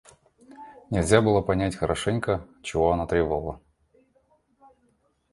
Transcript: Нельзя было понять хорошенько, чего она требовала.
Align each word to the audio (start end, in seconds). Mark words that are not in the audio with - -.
Нельзя 0.89 1.21
было 1.21 1.41
понять 1.41 1.75
хорошенько, 1.75 2.47
чего 2.63 2.91
она 2.91 3.05
требовала. 3.05 3.61